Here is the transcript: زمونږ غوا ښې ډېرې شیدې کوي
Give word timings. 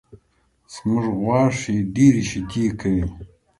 زمونږ 0.73 1.05
غوا 1.19 1.41
ښې 1.57 1.75
ډېرې 1.95 2.21
شیدې 2.29 2.65
کوي 2.79 3.05